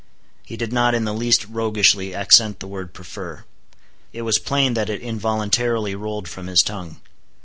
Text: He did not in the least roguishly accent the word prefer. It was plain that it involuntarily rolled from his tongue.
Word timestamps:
He 0.43 0.57
did 0.57 0.73
not 0.73 0.95
in 0.95 1.05
the 1.05 1.13
least 1.13 1.45
roguishly 1.47 2.11
accent 2.15 2.59
the 2.59 2.65
word 2.65 2.91
prefer. 2.91 3.45
It 4.11 4.23
was 4.23 4.39
plain 4.39 4.73
that 4.73 4.89
it 4.89 4.99
involuntarily 4.99 5.93
rolled 5.93 6.27
from 6.27 6.47
his 6.47 6.63
tongue. 6.63 6.99